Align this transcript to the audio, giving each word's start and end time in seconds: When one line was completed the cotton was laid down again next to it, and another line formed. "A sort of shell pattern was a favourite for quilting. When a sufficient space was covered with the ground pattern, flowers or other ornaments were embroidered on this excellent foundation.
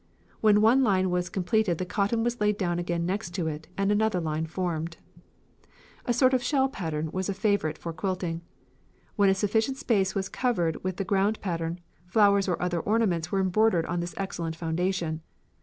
When 0.39 0.61
one 0.61 0.81
line 0.83 1.11
was 1.11 1.29
completed 1.29 1.77
the 1.77 1.85
cotton 1.85 2.23
was 2.23 2.41
laid 2.41 2.57
down 2.57 2.79
again 2.79 3.05
next 3.05 3.35
to 3.35 3.45
it, 3.45 3.67
and 3.77 3.91
another 3.91 4.19
line 4.19 4.47
formed. 4.47 4.97
"A 6.07 6.11
sort 6.11 6.33
of 6.33 6.41
shell 6.41 6.67
pattern 6.67 7.11
was 7.11 7.29
a 7.29 7.35
favourite 7.35 7.77
for 7.77 7.93
quilting. 7.93 8.41
When 9.15 9.29
a 9.29 9.35
sufficient 9.35 9.77
space 9.77 10.15
was 10.15 10.27
covered 10.27 10.83
with 10.83 10.97
the 10.97 11.05
ground 11.05 11.39
pattern, 11.39 11.81
flowers 12.07 12.47
or 12.47 12.59
other 12.59 12.79
ornaments 12.79 13.31
were 13.31 13.41
embroidered 13.41 13.85
on 13.85 13.99
this 13.99 14.15
excellent 14.17 14.55
foundation. 14.55 15.21